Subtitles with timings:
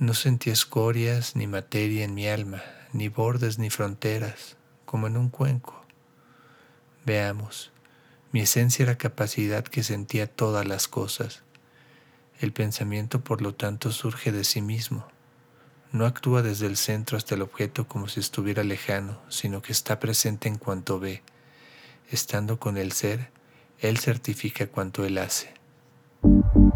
[0.00, 2.60] No sentí escorias ni materia en mi alma,
[2.92, 5.84] ni bordes ni fronteras, como en un cuenco.
[7.06, 7.70] Veamos,
[8.32, 11.44] mi esencia era capacidad que sentía todas las cosas.
[12.40, 15.06] El pensamiento, por lo tanto, surge de sí mismo.
[15.92, 20.00] No actúa desde el centro hasta el objeto como si estuviera lejano, sino que está
[20.00, 21.22] presente en cuanto ve
[22.10, 23.30] estando con el ser,
[23.78, 25.59] Él certifica cuanto Él hace.